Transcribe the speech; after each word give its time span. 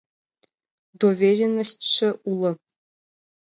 —Доверенностьшо 1.01 2.09
уло... 2.31 2.51